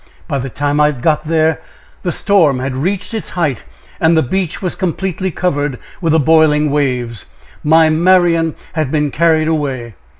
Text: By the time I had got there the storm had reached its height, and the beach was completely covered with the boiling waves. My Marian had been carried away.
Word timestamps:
By 0.27 0.39
the 0.39 0.49
time 0.49 0.79
I 0.79 0.87
had 0.87 1.03
got 1.03 1.27
there 1.27 1.61
the 2.01 2.11
storm 2.11 2.57
had 2.57 2.75
reached 2.75 3.13
its 3.13 3.29
height, 3.37 3.59
and 3.99 4.17
the 4.17 4.23
beach 4.23 4.59
was 4.59 4.73
completely 4.73 5.29
covered 5.29 5.77
with 6.01 6.13
the 6.13 6.19
boiling 6.19 6.71
waves. 6.71 7.25
My 7.63 7.87
Marian 7.91 8.55
had 8.73 8.89
been 8.91 9.11
carried 9.11 9.47
away. 9.47 9.93